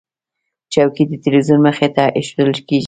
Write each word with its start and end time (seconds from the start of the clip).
چوکۍ 0.73 1.03
د 1.07 1.13
تلویزیون 1.23 1.59
مخې 1.67 1.87
ته 1.95 2.03
ایښودل 2.17 2.49
کېږي. 2.67 2.79